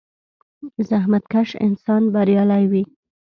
[0.89, 2.83] •زحمتکش انسان بریالی وي.